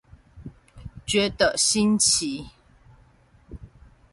[1.05, 2.49] 覺得新奇